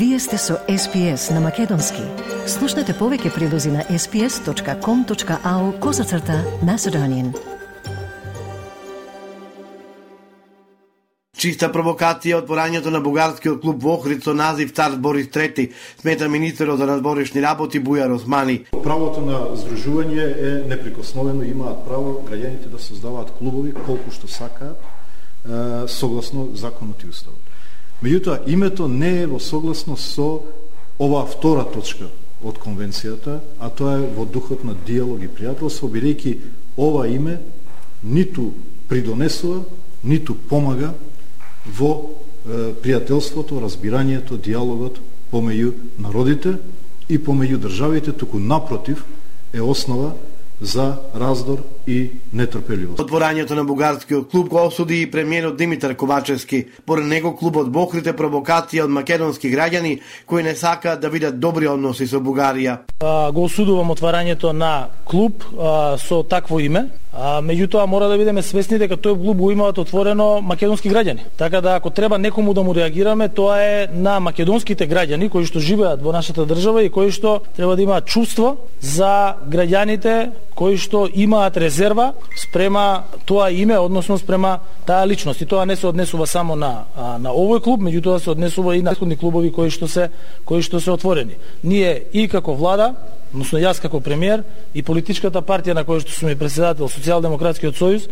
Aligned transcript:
Вие 0.00 0.18
сте 0.18 0.38
со 0.38 0.54
SPS 0.68 1.30
на 1.34 1.40
Македонски. 1.40 2.00
Слушнете 2.48 2.94
повеќе 2.96 3.34
прилози 3.34 3.68
на 3.68 3.82
sps.com.au 3.84 5.64
козацрта 5.78 6.38
на 6.64 6.78
Седонин. 6.80 7.34
Чиста 11.36 11.68
провокација 11.68 12.38
од 12.40 12.48
порањето 12.48 12.88
на 12.88 13.02
бугарскиот 13.04 13.60
клуб 13.60 13.84
во 13.84 13.98
Охрид 13.98 14.24
со 14.24 14.32
назив 14.32 14.72
Цар 14.72 14.96
Борис 14.96 15.28
III, 15.28 15.68
смета 16.00 16.30
министерот 16.32 16.80
за 16.80 16.88
надборешни 16.88 17.44
работи 17.44 17.76
Бујар 17.76 18.16
Османи. 18.16 18.64
Правото 18.72 19.20
на 19.20 19.52
здружување 19.52 20.24
е 20.24 20.54
неприкосновено, 20.72 21.44
имаат 21.44 21.84
право 21.84 22.22
граѓаните 22.24 22.72
да 22.72 22.80
создаваат 22.80 23.36
клубови 23.36 23.76
колку 23.76 24.08
што 24.08 24.32
сакаат, 24.32 24.80
согласно 25.92 26.48
законот 26.56 27.04
и 27.04 27.12
уставот. 27.12 27.49
Меѓутоа, 28.00 28.40
името 28.48 28.88
не 28.88 29.22
е 29.22 29.26
во 29.28 29.40
согласност 29.40 30.14
со 30.14 30.40
оваа 31.00 31.26
втора 31.28 31.66
точка 31.68 32.08
од 32.40 32.56
конвенцијата, 32.56 33.40
а 33.60 33.68
тоа 33.68 33.98
е 34.00 34.08
во 34.16 34.24
духот 34.24 34.64
на 34.64 34.72
диалог 34.86 35.20
и 35.20 35.28
пријателство, 35.28 35.90
бидејќи 35.92 36.32
ова 36.80 37.04
име 37.08 37.36
ниту 38.02 38.54
придонесува, 38.88 39.60
ниту 40.04 40.34
помага 40.48 40.94
во 41.66 41.92
е, 42.00 42.72
пријателството, 42.80 43.60
разбирањето, 43.60 44.40
диалогот 44.40 44.96
помеѓу 45.32 45.74
народите 46.00 46.56
и 47.08 47.18
помеѓу 47.20 47.60
државите, 47.66 48.16
туку 48.16 48.40
напротив 48.40 49.04
е 49.52 49.60
основа 49.60 50.14
за 50.60 50.96
раздор 51.14 51.58
и 51.86 52.10
нетрпеливост. 52.32 53.00
Отворањето 53.00 53.56
на 53.56 53.64
бугарскиот 53.64 54.30
клуб 54.30 54.48
го 54.48 54.66
осуди 54.66 55.00
и 55.02 55.10
премиерот 55.10 55.56
Димитар 55.56 55.96
Ковачевски. 55.96 56.64
Поред 56.86 57.06
него 57.06 57.34
клубот 57.36 57.70
Бохрите 57.72 58.12
провокација 58.12 58.84
од 58.84 58.90
македонски 58.90 59.50
граѓани 59.50 59.98
кои 60.26 60.42
не 60.42 60.54
сакаат 60.54 61.00
да 61.00 61.08
видат 61.10 61.40
добри 61.40 61.68
односи 61.68 62.06
со 62.06 62.20
Бугарија. 62.20 62.78
Го 63.32 63.44
осудувам 63.44 63.90
отварањето 63.90 64.52
на 64.52 64.88
клуб 65.04 65.44
со 65.98 66.22
такво 66.22 66.60
име, 66.60 66.90
А, 67.10 67.40
меѓутоа 67.42 67.88
мора 67.90 68.06
да 68.06 68.14
бидеме 68.18 68.42
свесни 68.42 68.76
дека 68.78 68.94
тој 68.94 69.16
клуб 69.18 69.40
го 69.42 69.50
имаат 69.50 69.78
отворено 69.82 70.38
македонски 70.46 70.90
граѓани. 70.92 71.24
Така 71.36 71.60
да 71.60 71.74
ако 71.74 71.90
треба 71.90 72.18
некому 72.18 72.54
да 72.54 72.62
му 72.62 72.74
реагираме, 72.74 73.28
тоа 73.28 73.58
е 73.58 73.88
на 73.92 74.20
македонските 74.20 74.86
граѓани 74.86 75.28
кои 75.28 75.44
што 75.44 75.58
живеат 75.58 76.02
во 76.02 76.12
нашата 76.14 76.46
држава 76.46 76.84
и 76.86 76.90
кои 76.90 77.10
што 77.10 77.40
треба 77.56 77.74
да 77.74 77.82
имаат 77.82 78.06
чувство 78.06 78.70
за 78.80 79.34
граѓаните 79.42 80.30
кои 80.60 80.76
што 80.78 81.08
имаат 81.08 81.56
резерва 81.56 82.12
спрема 82.36 83.08
тоа 83.24 83.50
име, 83.50 83.78
односно 83.78 84.18
спрема 84.18 84.60
таа 84.86 85.06
личност. 85.08 85.40
И 85.40 85.46
тоа 85.46 85.66
не 85.66 85.76
се 85.76 85.86
однесува 85.88 86.26
само 86.26 86.54
на 86.54 86.84
на 86.94 87.32
овој 87.34 87.62
клуб, 87.64 87.80
меѓутоа 87.80 88.20
се 88.20 88.30
однесува 88.30 88.76
и 88.76 88.82
на 88.82 88.94
претходни 89.00 89.16
клубови 89.16 89.52
кои 89.52 89.70
што 89.70 89.88
се 89.88 90.10
кои 90.44 90.62
што 90.62 90.80
се 90.80 90.90
отворени. 90.90 91.38
Ние 91.64 92.04
и 92.12 92.28
како 92.28 92.54
влада 92.54 92.94
односно 93.32 93.58
јас 93.58 93.80
како 93.80 94.00
премиер 94.00 94.42
и 94.74 94.82
политичката 94.82 95.40
партија 95.40 95.74
на 95.74 95.84
која 95.84 96.02
што 96.02 96.12
сум 96.12 96.30
и 96.30 96.36
председател 96.36 96.88
Социјалдемократскиот 96.90 97.78
сојуз, 97.78 98.08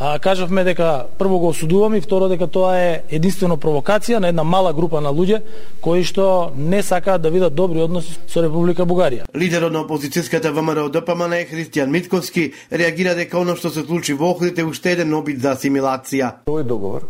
а, 0.00 0.18
кажавме 0.18 0.64
дека 0.64 1.04
прво 1.18 1.38
го 1.38 1.48
осудуваме 1.48 1.98
и 1.98 2.00
второ 2.00 2.28
дека 2.28 2.46
тоа 2.46 2.72
е 2.80 3.02
единствено 3.10 3.56
провокација 3.60 4.18
на 4.18 4.28
една 4.32 4.44
мала 4.44 4.72
група 4.72 5.00
на 5.00 5.12
луѓе 5.12 5.42
кои 5.80 6.04
што 6.04 6.52
не 6.56 6.82
сакаат 6.82 7.22
да 7.22 7.30
видат 7.30 7.54
добри 7.54 7.82
односи 7.84 8.16
со 8.26 8.42
Република 8.42 8.86
Бугарија. 8.88 9.28
Лидерот 9.36 9.72
на 9.72 9.84
опозицијската 9.84 10.50
ВМРО 10.56 10.88
ДПМН 10.88 11.44
Христијан 11.52 11.92
Митковски 11.92 12.52
реагира 12.72 13.14
дека 13.14 13.38
оно 13.38 13.56
што 13.56 13.70
се 13.70 13.84
случи 13.84 14.14
во 14.14 14.32
Охрид 14.32 14.58
е 14.58 14.64
уште 14.64 14.96
еден 14.96 15.14
обид 15.14 15.42
за 15.42 15.52
асимилација. 15.52 16.32
Овој 16.48 16.64
договор 16.64 17.04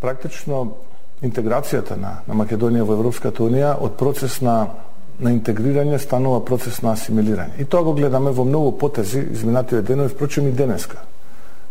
практично 0.00 0.76
интеграцијата 1.22 1.96
на, 2.00 2.20
на 2.26 2.34
Македонија 2.34 2.84
во 2.84 2.96
Европската 2.96 3.42
Унија 3.42 3.76
од 3.80 3.96
процес 4.00 4.40
на 4.40 4.66
на 5.16 5.32
интегрирање 5.32 5.96
станува 5.96 6.42
процес 6.44 6.82
на 6.84 6.92
асимилирање. 6.92 7.60
И 7.60 7.64
тоа 7.64 7.86
го 7.86 7.94
гледаме 7.96 8.30
во 8.36 8.44
многу 8.44 8.72
потези 8.76 9.22
изминативе 9.32 9.80
денови, 9.82 10.12
впрочем 10.12 10.48
и 10.48 10.52
денеска. 10.52 10.98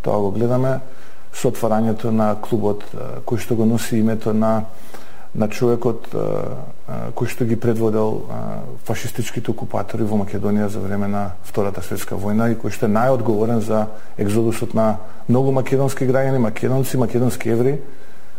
Тоа 0.06 0.22
го 0.22 0.32
гледаме 0.32 0.80
со 1.34 1.50
отворањето 1.50 2.14
на 2.14 2.36
клубот 2.42 2.86
кој 3.26 3.42
што 3.42 3.58
го 3.58 3.66
носи 3.66 3.98
името 4.00 4.34
на 4.34 4.62
на 5.36 5.50
човекот 5.52 6.08
кој 7.16 7.28
што 7.28 7.46
ги 7.46 7.58
предводел 7.60 8.22
фашистичките 8.88 9.52
окупатори 9.52 10.08
во 10.08 10.22
Македонија 10.22 10.70
за 10.72 10.80
време 10.80 11.10
на 11.12 11.36
Втората 11.44 11.84
светска 11.84 12.16
војна 12.16 12.52
и 12.52 12.56
кој 12.56 12.72
што 12.72 12.88
е 12.88 12.96
најодговорен 12.96 13.60
за 13.60 13.86
екзодусот 14.18 14.74
на 14.74 14.96
многу 15.28 15.52
македонски 15.52 16.08
граѓани, 16.08 16.40
македонци, 16.40 16.98
македонски 16.98 17.50
евреи 17.50 17.82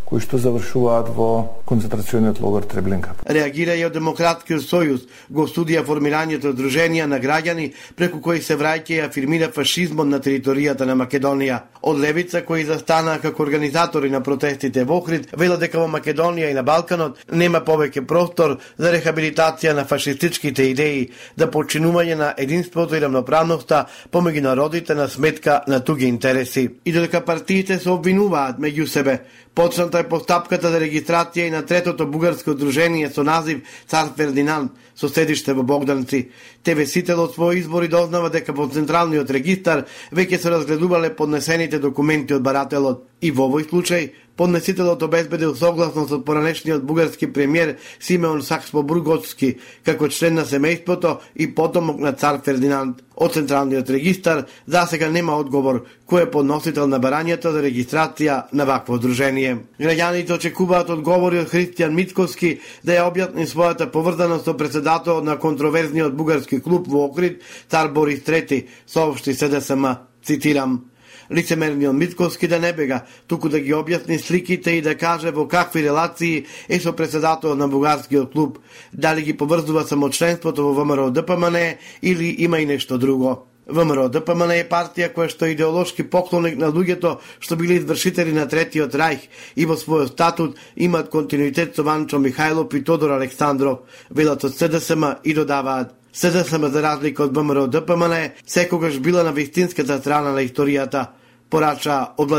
кои 0.07 0.23
што 0.23 0.39
завршуваат 0.39 1.09
во 1.11 1.59
концентрациониот 1.67 2.39
логор 2.41 2.63
Треблинка. 2.63 3.17
Реагира 3.27 3.75
и 3.75 3.83
од 3.85 3.97
Демократскиот 3.97 4.63
сојуз, 4.63 5.07
го 5.35 5.49
студија 5.51 5.83
формирањето 5.83 6.53
друженија 6.55 7.09
на 7.11 7.19
граѓани 7.19 7.73
преку 7.99 8.21
кои 8.23 8.39
се 8.39 8.55
враќа 8.55 8.93
и 8.95 9.01
афирмира 9.03 9.51
фашизмот 9.51 10.07
на 10.07 10.21
територијата 10.23 10.87
на 10.87 10.95
Македонија. 10.95 11.59
Од 11.83 11.99
левица 11.99 12.45
кои 12.47 12.63
застанаа 12.65 13.19
како 13.19 13.43
организатори 13.43 14.11
на 14.11 14.21
протестите 14.23 14.85
во 14.85 15.01
Охрид, 15.03 15.27
велат 15.37 15.61
дека 15.61 15.83
во 15.83 15.89
Македонија 15.91 16.53
и 16.53 16.55
на 16.55 16.63
Балканот 16.63 17.19
нема 17.33 17.65
повеќе 17.67 18.07
простор 18.07 18.57
за 18.79 18.93
рехабилитација 18.95 19.75
на 19.75 19.85
фашистичките 19.91 20.69
идеи, 20.71 21.09
да 21.37 21.51
починување 21.51 22.15
на 22.15 22.31
единството 22.39 22.95
и 22.95 23.03
равноправноста 23.03 23.89
помеѓу 24.13 24.47
народите 24.47 24.95
на 24.95 25.09
сметка 25.09 25.65
на 25.67 25.81
туги 25.81 26.07
интереси. 26.07 26.69
И 26.85 26.93
додека 26.93 27.25
партиите 27.25 27.79
се 27.79 27.91
обвинуваат 27.91 28.63
меѓу 28.63 28.87
себе, 28.87 29.19
Почната 29.57 30.03
е 30.03 30.05
постапката 30.05 30.69
за 30.69 30.77
регистрација 30.83 31.47
и 31.49 31.51
на 31.51 31.63
третото 31.65 32.05
бугарско 32.13 32.53
дружение 32.55 33.09
со 33.09 33.23
назив 33.25 33.63
Цар 33.89 34.11
Фердинанд 34.17 34.73
со 34.95 35.09
седиште 35.09 35.55
во 35.57 35.63
Богданци. 35.65 36.29
ТВ 36.63 36.85
Сител 36.85 37.23
од 37.25 37.33
своји 37.33 37.63
избори 37.63 37.89
дознава 37.89 38.29
дека 38.29 38.53
во 38.53 38.69
Централниот 38.69 39.33
регистар 39.33 39.87
веќе 40.13 40.43
се 40.43 40.53
разгледувале 40.53 41.15
поднесените 41.17 41.81
документи 41.81 42.37
од 42.37 42.45
барателот 42.45 43.07
и 43.25 43.31
во 43.33 43.49
овој 43.49 43.65
случај 43.71 44.11
Поднесителот 44.37 45.03
обезбедил 45.03 45.55
согласност 45.57 46.13
од 46.13 46.25
поранешниот 46.29 46.83
бугарски 46.85 47.31
премиер 47.33 47.77
Симеон 48.01 48.43
Саксбо-Бургоцки 48.45 49.55
како 49.85 50.11
член 50.13 50.35
на 50.37 50.45
семејството 50.45 51.17
и 51.35 51.49
потомок 51.55 52.01
на 52.01 52.13
цар 52.13 52.43
Фердинанд. 52.45 53.01
Од 53.17 53.33
Централниот 53.33 53.91
регистар 53.91 54.45
за 54.67 54.83
сега 54.91 55.09
нема 55.09 55.39
одговор 55.41 55.87
кој 56.05 56.27
е 56.27 56.31
подносител 56.31 56.85
на 56.87 56.99
барањето 57.01 57.49
за 57.55 57.63
регистрација 57.65 58.43
на 58.53 58.67
вакво 58.69 58.99
дружение. 58.99 59.57
Граѓаните 59.81 60.37
очекуваат 60.37 60.91
одговори 60.93 61.41
од 61.41 61.49
Христијан 61.49 61.97
Митковски 61.97 62.59
да 62.85 62.99
ја 62.99 63.07
објасни 63.09 63.49
својата 63.49 63.89
поврзаност 63.89 64.45
со 64.45 64.53
председателот 64.53 65.25
на 65.25 65.39
контроверзниот 65.41 66.13
бугарски 66.13 66.61
клуб 66.61 66.93
во 66.93 67.07
Окрид, 67.09 67.41
цар 67.71 67.89
Борис 67.89 68.21
III, 68.21 68.67
соопшти 68.87 69.33
СДСМ, 69.33 69.97
цитирам 70.23 70.83
лицемерниот 71.31 71.95
Митковски 71.95 72.49
да 72.49 72.59
не 72.59 72.73
бега, 72.73 73.03
туку 73.27 73.49
да 73.49 73.61
ги 73.61 73.75
објасни 73.75 74.19
сликите 74.19 74.71
и 74.79 74.83
да 74.83 74.95
каже 74.95 75.31
во 75.31 75.49
какви 75.49 75.83
релации 75.83 76.47
е 76.69 76.81
со 76.81 76.93
председателот 76.93 77.59
на 77.59 77.69
бугарскиот 77.69 78.33
клуб, 78.33 78.59
дали 78.93 79.23
ги 79.23 79.37
поврзува 79.37 79.85
само 79.87 80.11
членството 80.11 80.63
во 80.63 80.73
ВМРО 80.73 81.11
ДПМН 81.11 81.79
или 82.03 82.35
има 82.39 82.61
и 82.61 82.67
нешто 82.67 82.99
друго. 82.99 83.47
ВМРО 83.67 84.07
ДПМН 84.15 84.55
е 84.55 84.69
партија 84.71 85.09
која 85.11 85.27
што 85.33 85.47
е 85.47 85.57
идеолошки 85.57 86.05
поклонник 86.07 86.55
на 86.59 86.69
луѓето 86.71 87.17
што 87.43 87.57
били 87.59 87.81
извршители 87.81 88.31
на 88.33 88.47
Третиот 88.47 88.95
рајх 88.95 89.27
и 89.57 89.67
во 89.67 89.75
својот 89.75 90.15
статут 90.15 90.61
имат 90.77 91.11
континуитет 91.11 91.75
со 91.75 91.83
Ванчо 91.83 92.23
Михајлов 92.23 92.71
и 92.79 92.85
Тодор 92.85 93.17
Александров, 93.19 93.83
велат 94.11 94.45
од 94.45 94.55
СДСМ 94.55 95.19
и 95.25 95.35
додаваат 95.35 95.97
СДСМ 96.17 96.71
за 96.73 96.83
разлика 96.83 97.27
од 97.27 97.35
ВМРО 97.37 97.67
ДПМН 97.69 98.15
секогаш 98.47 98.99
била 99.01 99.23
на 99.23 99.33
вистинската 99.37 99.99
страна 100.01 100.31
на 100.33 100.41
историјата, 100.41 101.11
порача 101.51 102.15
од 102.17 102.31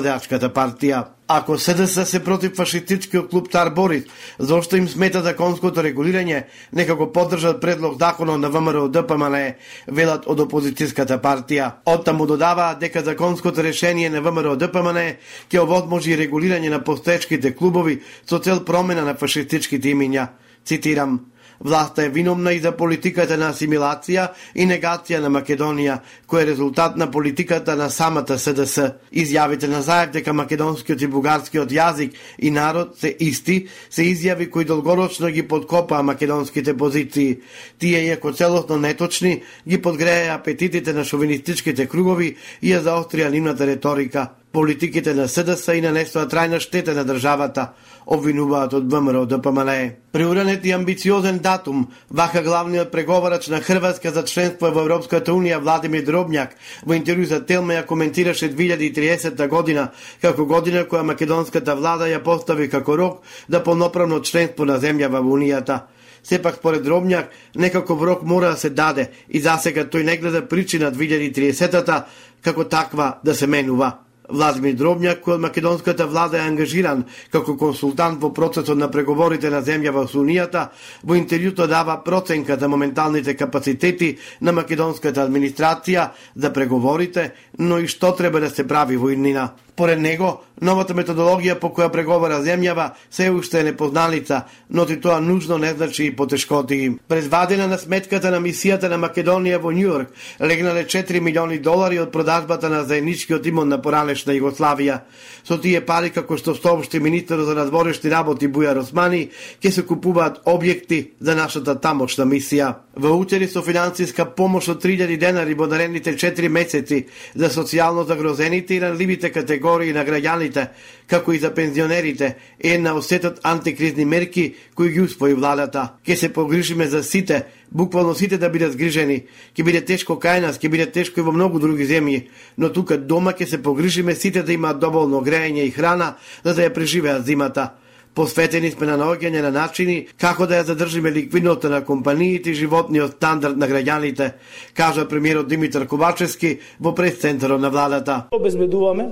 партија. 0.56 1.04
Ако 1.28 1.57
СДС 1.57 2.06
се 2.06 2.24
против 2.24 2.56
фашистичкиот 2.56 3.30
клуб 3.30 3.51
Тар 3.51 3.69
Борис, 3.69 4.04
зошто 4.40 4.78
им 4.78 4.88
смета 4.90 5.22
законското 5.22 5.84
регулирање, 5.84 6.44
нека 6.74 6.96
го 6.96 7.12
поддржат 7.13 7.62
предлог 7.62 8.00
законот 8.00 8.40
на 8.40 8.50
ВМРО 8.50 8.88
ДПМН, 8.90 9.54
велат 9.88 10.25
од 10.25 10.40
опозицијската 10.40 11.22
партија. 11.22 11.72
Оттаму 11.86 12.25
додава 12.25 12.75
дека 12.80 13.04
законското 13.04 13.62
решение 13.62 14.10
на 14.10 14.22
ВМРО 14.22 14.56
ДПМН 14.56 15.13
ќе 15.51 15.62
овозможи 15.62 16.18
регулирање 16.18 16.69
на 16.69 16.84
постоечките 16.84 17.54
клубови 17.54 18.01
со 18.25 18.40
цел 18.40 18.66
промена 18.66 19.06
на 19.06 19.13
фашистичките 19.13 19.94
имиња. 19.94 20.28
Цитирам, 20.66 21.19
Власта 21.59 22.04
е 22.04 22.09
виновна 22.09 22.54
и 22.54 22.59
за 22.59 22.71
политиката 22.71 23.38
на 23.38 23.50
асимилација 23.54 24.27
и 24.56 24.68
негација 24.69 25.19
на 25.24 25.31
Македонија, 25.33 26.00
кој 26.30 26.42
е 26.42 26.45
резултат 26.51 26.98
на 26.98 27.09
политиката 27.12 27.75
на 27.75 27.89
самата 27.89 28.38
СДС. 28.38 28.94
Изјавите 29.12 29.68
на 29.68 29.81
Заев 29.81 30.12
дека 30.12 30.33
македонскиот 30.33 31.01
и 31.01 31.07
бугарскиот 31.07 31.71
јазик 31.71 32.13
и 32.39 32.51
народ 32.51 32.98
се 33.00 33.15
исти, 33.19 33.68
се 33.89 34.04
изјави 34.04 34.50
кои 34.50 34.65
долгорочно 34.65 35.27
ги 35.27 35.48
подкопаа 35.48 36.04
македонските 36.04 36.77
позиции. 36.77 37.39
Тие, 37.80 38.06
иако 38.06 38.33
целосно 38.33 38.77
неточни, 38.77 39.42
ги 39.68 39.81
подгреја 39.81 40.36
апетитите 40.36 40.94
на 40.94 41.06
шовинистичките 41.06 41.88
кругови 41.88 42.36
и 42.62 42.74
ја 42.74 42.83
заострија 42.86 43.31
нивната 43.31 43.65
реторика 43.65 44.30
политиките 44.57 45.13
на 45.13 45.27
СДС 45.30 45.75
и 45.77 45.81
нанесоа 45.86 46.24
трајна 46.25 46.57
штета 46.57 46.95
на 46.98 47.04
државата, 47.06 47.75
обвинуваат 48.09 48.71
од 48.74 48.88
ВМРО 48.89 49.27
ДПМНЕ. 49.30 49.98
Приуранет 50.12 50.65
и 50.65 50.71
амбициозен 50.74 51.38
датум, 51.45 51.83
вака 52.09 52.42
главниот 52.42 52.89
преговарач 52.92 53.48
на 53.54 53.59
Хрватска 53.62 54.09
за 54.12 54.24
членство 54.25 54.71
во 54.74 54.81
Европската 54.81 55.30
Унија 55.31 55.59
Владимир 55.62 56.01
Дробњак 56.07 56.56
во 56.81 56.98
интервју 56.98 57.27
за 57.30 57.39
Телме 57.45 57.77
ја 57.77 57.86
коментираше 57.86 58.50
2030 58.50 59.48
година 59.48 59.92
како 60.21 60.45
година 60.45 60.88
која 60.89 61.03
македонската 61.06 61.75
влада 61.75 62.10
ја 62.10 62.24
постави 62.24 62.65
како 62.69 62.98
рок 62.98 63.21
да 63.48 63.62
полноправно 63.62 64.24
членство 64.25 64.65
на 64.65 64.80
земја 64.80 65.12
во 65.13 65.21
Унијата. 65.21 65.80
Сепак, 66.24 66.56
според 66.57 66.81
Дробњак, 66.81 67.30
некако 67.56 67.94
рок 68.01 68.24
мора 68.24 68.50
да 68.50 68.57
се 68.57 68.69
даде 68.69 69.12
и 69.30 69.39
засега 69.39 69.86
тој 69.86 70.03
не 70.03 70.18
гледа 70.18 70.42
причина 70.50 70.92
2030-та 70.92 72.07
како 72.42 72.63
таква 72.63 73.19
да 73.24 73.36
се 73.36 73.45
менува. 73.45 74.06
Владимир 74.29 74.75
Дробњак, 74.75 75.21
кој 75.24 75.38
од 75.38 75.44
македонската 75.45 76.06
влада 76.07 76.38
е 76.38 76.47
ангажиран 76.47 77.03
како 77.31 77.56
консултант 77.57 78.21
во 78.21 78.33
процесот 78.35 78.77
на 78.77 78.89
преговорите 78.91 79.50
на 79.50 79.62
земја 79.63 79.94
во 79.95 80.03
Сунијата, 80.07 80.68
во 81.03 81.15
интервјуто 81.15 81.68
дава 81.68 82.01
проценка 82.03 82.57
за 82.59 82.68
моменталните 82.68 83.38
капацитети 83.38 84.18
на 84.41 84.51
македонската 84.51 85.24
администрација 85.24 86.09
за 86.35 86.51
преговорите, 86.53 87.31
но 87.59 87.79
и 87.79 87.88
што 87.88 88.12
треба 88.15 88.39
да 88.39 88.50
се 88.50 88.68
прави 88.68 88.97
во 88.97 89.13
иднина. 89.15 89.53
Поред 89.77 90.00
него, 90.01 90.29
новата 90.65 90.95
методологија 90.97 91.59
по 91.62 91.69
која 91.69 91.91
преговара 91.94 92.39
земјава 92.41 92.88
се 93.13 93.27
уште 93.29 93.59
е 93.59 93.65
непозналица, 93.68 94.39
но 94.74 94.85
ти 94.89 94.95
тоа 95.01 95.19
нужно 95.21 95.57
не 95.62 95.69
значи 95.74 96.06
и 96.06 96.15
потешкоти. 96.15 96.97
Предвадена 97.07 97.68
на 97.68 97.77
сметката 97.77 98.31
на 98.33 98.39
мисијата 98.41 98.89
на 98.89 98.97
Македонија 98.97 99.59
во 99.62 99.69
Њујорк 99.69 100.07
легнале 100.41 100.88
4 100.89 101.21
милиони 101.21 101.59
долари 101.62 102.00
од 102.01 102.09
продажбата 102.12 102.69
на 102.74 102.81
заедничкиот 102.89 103.45
имот 103.45 103.69
на 103.69 103.77
поранешна 103.77 104.33
Југославија. 104.33 104.97
Со 105.45 105.62
тие 105.62 105.85
пари, 105.85 106.09
како 106.09 106.38
што 106.41 106.57
соопшти 106.57 107.00
министер 107.00 107.45
за 107.45 107.53
надворешни 107.53 108.09
работи 108.09 108.50
Бујар 108.50 108.81
Османи, 108.81 109.29
ќе 109.62 109.71
се 109.71 109.85
купуваат 109.85 110.41
објекти 110.45 111.03
за 111.19 111.38
нашата 111.38 111.77
тамошна 111.77 112.25
мисија. 112.25 112.74
Во 112.98 113.14
утери 113.14 113.48
со 113.48 113.62
финансиска 113.62 114.26
помош 114.26 114.70
од 114.74 114.84
3000 114.84 115.18
денари 115.18 115.54
во 115.54 115.68
наредните 115.68 116.18
4 116.18 116.50
месеци 116.50 117.06
за 117.36 117.50
социјално 117.50 118.08
загрозените 118.08 118.76
и 118.76 118.82
ранливите 118.82 119.30
категории 119.30 119.68
категории 119.68 119.94
на 119.94 120.06
граѓаните, 120.06 120.70
како 121.08 121.34
и 121.34 121.40
за 121.40 121.54
пензионерите, 121.54 122.36
е 122.60 122.78
на 122.78 122.96
осетот 122.96 123.40
антикризни 123.44 124.06
мерки 124.06 124.56
кои 124.76 124.92
ги 124.92 125.02
успои 125.02 125.34
владата. 125.34 125.94
Ке 126.06 126.16
се 126.16 126.34
погрижиме 126.34 126.88
за 126.88 127.04
сите, 127.04 127.44
буквално 127.72 128.16
сите 128.16 128.38
да 128.38 128.50
бидат 128.50 128.76
грижени, 128.76 129.26
Ке 129.56 129.64
биде 129.64 129.82
тешко 129.82 130.14
кај 130.14 130.42
нас, 130.42 130.58
ке 130.58 130.70
биде 130.70 130.86
тешко 130.86 131.20
и 131.20 131.24
во 131.24 131.32
многу 131.32 131.60
други 131.60 131.86
земји, 131.86 132.28
но 132.58 132.70
тука 132.70 132.98
дома 132.98 133.34
ке 133.34 133.46
се 133.46 133.62
погрижиме 133.62 134.16
сите 134.16 134.44
да 134.44 134.54
имаат 134.54 134.80
доволно 134.80 135.22
грејење 135.22 135.68
и 135.68 135.72
храна, 135.72 136.18
за 136.44 136.54
да 136.54 136.62
ја 136.62 136.74
преживеат 136.74 137.26
зимата. 137.26 137.74
Посветени 138.18 138.72
сме 138.74 138.88
на 138.90 138.96
наоѓање 138.98 139.44
на 139.46 139.52
начини 139.54 139.96
како 140.18 140.48
да 140.50 140.58
ја 140.58 140.66
задржиме 140.72 141.12
ликвидноста 141.14 141.69
на 141.69 141.84
компаниите 141.86 142.50
и 142.50 142.58
животниот 142.58 143.19
стандард 143.19 143.60
на 143.62 143.68
граѓаните, 143.69 144.31
кажа 144.74 145.04
премиерот 145.06 145.46
Димитар 145.48 145.86
Ковачевски 145.86 146.56
во 146.81 146.96
пресцентарот 146.98 147.62
на 147.62 147.69
владата. 147.69 148.24
Обезбедуваме 148.34 149.06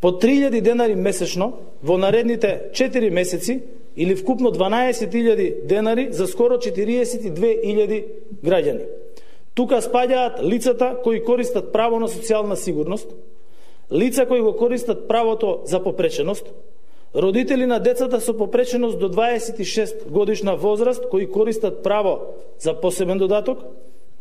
по 0.00 0.14
3000 0.22 0.60
денари 0.64 0.94
месечно 0.94 1.50
во 1.82 1.98
наредните 1.98 2.72
4 2.72 3.10
месеци 3.10 3.60
или 3.96 4.16
вкупно 4.16 4.54
12.000 4.56 5.66
денари 5.66 6.08
за 6.10 6.26
скоро 6.26 6.56
42.000 6.56 8.04
граѓани. 8.40 8.88
Тука 9.54 9.82
спаѓаат 9.84 10.40
лицата 10.40 10.96
кои 11.04 11.20
користат 11.24 11.72
право 11.72 12.00
на 12.00 12.08
социјална 12.08 12.54
сигурност, 12.56 13.12
лица 13.92 14.24
кои 14.26 14.40
го 14.40 14.56
користат 14.56 15.08
правото 15.08 15.60
за 15.66 15.84
попреченост, 15.84 16.46
родители 17.14 17.66
на 17.66 17.78
децата 17.78 18.20
со 18.20 18.36
попреченост 18.36 18.98
до 18.98 19.08
26 19.08 20.08
годишна 20.08 20.56
возраст 20.56 21.08
кои 21.08 21.30
користат 21.30 21.82
право 21.82 22.18
за 22.58 22.74
посебен 22.80 23.18
додаток, 23.18 23.58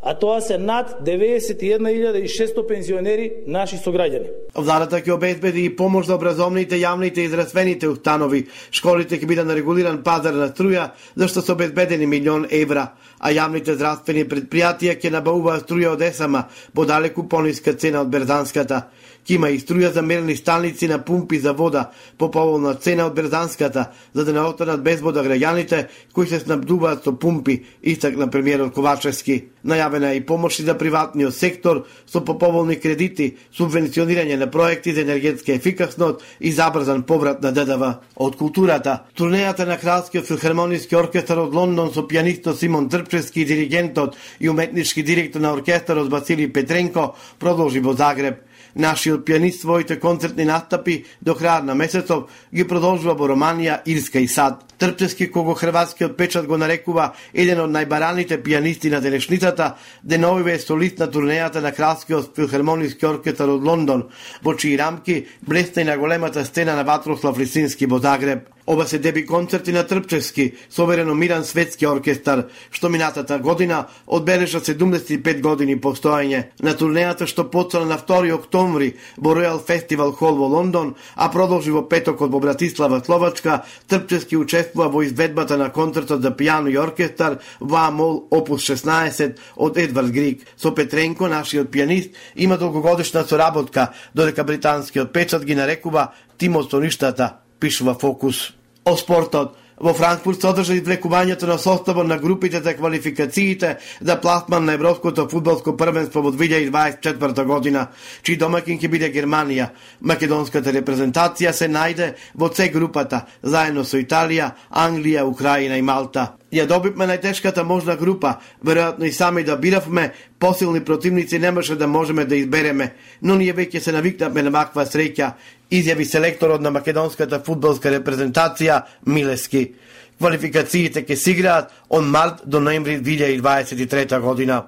а 0.01 0.13
тоа 0.13 0.42
се 0.42 0.57
над 0.57 0.98
91.600 1.06 2.68
пензионери 2.68 3.31
наши 3.48 3.77
сограѓани. 3.77 4.31
Владата 4.56 4.98
ќе 4.98 5.13
обезбеди 5.13 5.65
и 5.65 5.75
помош 5.75 6.07
за 6.09 6.15
образовните, 6.18 6.80
јавните 6.81 7.21
и 7.21 7.30
здравствените 7.30 7.89
установи. 7.89 8.48
Школите 8.71 9.19
ќе 9.19 9.30
бидат 9.30 9.48
на 9.48 9.56
регулиран 9.56 10.01
пазар 10.03 10.33
на 10.33 10.50
струја, 10.50 10.89
зашто 11.15 11.42
се 11.42 11.53
обезбедени 11.53 12.07
милион 12.09 12.48
евра, 12.50 12.88
а 13.19 13.31
јавните 13.31 13.77
здравствени 13.77 14.25
предпријатија 14.25 14.98
ќе 14.98 15.13
набавуваат 15.13 15.68
струја 15.68 15.94
од 15.94 16.01
ЕСАМА 16.01 16.47
по 16.74 16.86
далеку 16.86 17.27
пониска 17.30 17.74
цена 17.74 18.01
од 18.01 18.09
берзанската. 18.09 18.88
Ќе 19.21 19.36
има 19.38 19.51
и 19.54 19.59
струја 19.62 19.92
за 19.94 20.01
мерни 20.01 20.36
станици 20.36 20.88
на 20.89 20.97
пумпи 21.06 21.38
за 21.39 21.54
вода 21.54 21.92
по 22.18 22.31
поволна 22.31 22.74
цена 22.74 23.06
од 23.06 23.13
берзанската, 23.13 23.92
за 24.13 24.25
да 24.25 24.33
не 24.33 24.42
останат 24.42 24.81
без 24.83 25.01
вода 25.01 25.21
граѓаните 25.21 25.88
кои 26.13 26.27
се 26.27 26.39
снабдуваат 26.39 27.04
со 27.04 27.13
пумпи, 27.13 27.62
истакна 27.83 28.30
премиерот 28.31 28.74
Ковачевски. 28.74 29.44
Најавена 29.91 30.15
и 30.15 30.21
помоши 30.23 30.63
за 30.63 30.77
приватниот 30.77 31.35
сектор 31.35 31.85
со 32.07 32.21
поповолни 32.23 32.77
кредити, 32.79 33.35
субвенционирање 33.51 34.38
на 34.39 34.47
проекти 34.47 34.93
за 34.93 35.01
енергетска 35.01 35.51
ефикасност 35.53 36.23
и 36.39 36.51
забрзан 36.51 37.03
поврат 37.03 37.41
на 37.41 37.51
ДДВ. 37.51 37.99
Од 38.15 38.38
културата, 38.39 39.03
турнејата 39.17 39.67
на 39.67 39.77
Кралскиот 39.77 40.27
филхармониски 40.27 40.95
оркестар 40.95 41.43
од 41.43 41.53
Лондон 41.53 41.91
со 41.91 42.07
пианистот 42.07 42.59
Симон 42.59 42.88
Трпчевски 42.89 43.41
и 43.41 43.45
диригентот 43.45 44.15
и 44.39 44.49
уметнички 44.49 45.04
директор 45.04 45.42
на 45.42 45.51
оркестарот 45.54 46.09
Василий 46.09 46.47
Петренко 46.47 47.16
продолжи 47.39 47.80
во 47.80 47.94
Загреб. 47.94 48.39
Нашиот 48.75 49.25
пианист 49.25 49.61
своите 49.61 49.99
концертни 49.99 50.45
настапи 50.45 51.04
до 51.21 51.35
крајот 51.35 51.68
на 51.68 51.75
месецов 51.75 52.30
ги 52.56 52.63
продолжува 52.63 53.18
во 53.19 53.27
Романија, 53.27 53.81
Ирска 53.85 54.19
и 54.19 54.27
Сад. 54.27 54.63
Трпчески, 54.81 55.28
кого 55.31 55.54
хрватскиот 55.54 56.18
печат 56.18 56.47
го 56.50 56.57
нарекува 56.57 57.11
еден 57.38 57.59
од 57.61 57.69
најбараните 57.69 58.40
пијанисти 58.42 58.90
на 58.90 58.97
денешницата, 59.04 59.76
деновиве 60.02 60.56
е 60.57 60.64
солист 60.64 60.97
на 60.97 61.06
турнејата 61.06 61.61
на 61.61 61.69
Кралскиот 61.69 62.31
филхармониски 62.35 63.06
оркестар 63.06 63.52
од 63.54 63.61
Лондон, 63.61 64.07
во 64.42 64.56
чии 64.57 64.80
рамки 64.81 65.28
блесна 65.45 65.85
и 65.85 65.90
на 65.92 66.00
големата 66.02 66.45
стена 66.45 66.73
на 66.76 66.81
Ватрослав 66.83 67.38
Лисински 67.38 67.85
во 67.85 68.02
Загреб. 68.02 68.50
Ова 68.68 68.85
се 68.88 69.00
деби 69.00 69.26
концерти 69.26 69.71
на 69.71 69.83
Трпчевски 69.88 70.54
со 70.69 70.85
миран 70.88 71.44
светски 71.44 71.85
оркестар, 71.88 72.47
што 72.71 72.90
минатата 72.90 73.40
година 73.40 73.88
одбележа 74.07 74.59
75 74.59 75.42
години 75.42 75.81
постоење. 75.81 76.44
На 76.61 76.73
турнејата 76.73 77.28
што 77.28 77.50
почна 77.50 77.85
на 77.85 77.97
2 77.97 78.31
октомври 78.33 78.95
во 79.18 79.33
Royal 79.33 79.59
Фестивал 79.66 80.11
Хол 80.11 80.35
во 80.35 80.47
Лондон, 80.47 80.95
а 81.16 81.30
продолжи 81.30 81.71
во 81.71 81.81
петокот 81.81 82.31
во 82.31 82.40
Братислава, 82.40 83.02
Словачка, 83.06 83.66
Трпчевски 83.88 84.38
учествува 84.38 84.70
во 84.75 85.04
изведбата 85.04 85.57
на 85.57 85.69
концертот 85.71 86.21
за 86.21 86.31
пијано 86.31 86.71
и 86.71 86.78
оркестар 86.78 87.40
во 87.59 87.87
Амол 87.87 88.28
Опус 88.31 88.63
16 88.69 89.37
од 89.56 89.78
Едвард 89.78 90.11
Грик. 90.11 90.47
Со 90.57 90.71
Петренко, 90.71 91.28
нашиот 91.28 91.71
пианист, 91.71 92.09
има 92.35 92.57
долгогодишна 92.57 93.23
соработка, 93.23 93.92
додека 94.13 94.44
британскиот 94.44 95.13
печат 95.13 95.45
ги 95.45 95.56
нарекува 95.56 96.11
тимот 96.37 96.71
со 96.71 96.80
ништата 96.80 97.37
пишува 97.59 97.94
Фокус. 97.94 98.54
О 98.85 98.97
спортот, 98.97 99.56
Во 99.81 99.95
Франкфурт 99.97 100.44
се 100.44 100.50
одржа 100.52 100.76
извлекувањето 100.78 101.47
на 101.50 101.57
составот 101.57 102.06
на 102.07 102.18
групите 102.21 102.59
за 102.61 102.76
квалификациите 102.78 103.78
за 104.02 104.16
пласман 104.21 104.66
на 104.66 104.73
Европското 104.78 105.28
фудбалско 105.30 105.73
првенство 105.78 106.21
во 106.21 106.31
2024 106.31 107.45
година, 107.45 107.88
чиј 108.21 108.38
домакин 108.38 108.78
ќе 108.78 108.92
биде 108.94 109.09
Германија. 109.09 109.71
Македонската 110.02 110.69
репрезентација 110.69 111.52
се 111.52 111.68
најде 111.68 112.14
во 112.35 112.52
С 112.54 112.69
групата, 112.69 113.26
заедно 113.42 113.83
со 113.83 113.97
Италија, 113.97 114.52
Англија, 114.69 115.26
Украина 115.26 115.78
и 115.78 115.81
Малта. 115.81 116.41
Ја 116.51 116.65
добивме 116.67 117.07
најтешката 117.07 117.63
можна 117.63 117.95
група, 117.95 118.35
веројатно 118.65 119.07
и 119.07 119.11
сами 119.11 119.43
да 119.43 119.55
биравме, 119.55 120.11
посилни 120.39 120.83
противници 120.83 121.39
немаше 121.39 121.75
да 121.75 121.87
можеме 121.87 122.25
да 122.25 122.35
избереме, 122.35 122.93
но 123.21 123.35
ние 123.35 123.53
веќе 123.53 123.79
се 123.79 123.91
навикнавме 123.91 124.43
на 124.43 124.51
ваква 124.51 124.85
среќа, 124.85 125.31
изјави 125.71 126.03
селекторот 126.03 126.61
на 126.61 126.71
македонската 126.71 127.39
фудбалска 127.39 127.91
репрезентација 127.91 128.81
Милески. 129.05 129.71
Квалификациите 130.19 131.05
ќе 131.07 131.15
се 131.15 131.31
играат 131.31 131.71
од 131.89 132.03
март 132.03 132.43
до 132.45 132.59
ноември 132.59 132.99
2023 132.99 134.19
година. 134.19 134.63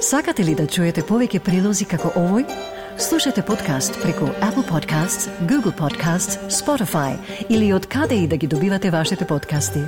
Сакате 0.00 0.44
ли 0.44 0.54
да 0.54 0.66
чуете 0.66 1.04
повеќе 1.04 1.44
прилози 1.44 1.84
како 1.84 2.08
овој? 2.16 2.48
Слушате 2.98 3.42
подкаст 3.42 4.00
преку 4.02 4.24
Apple 4.40 4.64
Podcasts, 4.70 5.28
Google 5.46 5.74
Podcasts, 5.76 6.38
Spotify 6.48 7.16
или 7.48 7.72
од 7.72 7.86
каде 7.86 8.14
и 8.14 8.28
да 8.28 8.36
ги 8.36 8.46
добивате 8.46 8.90
вашите 8.90 9.26
подкасти. 9.26 9.80